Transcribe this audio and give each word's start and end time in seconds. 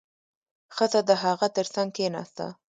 ښځه 0.75 0.99
د 1.09 1.11
هغه 1.23 1.47
تر 1.57 1.65
څنګ 1.75 1.89
کېناسته. 1.97 2.45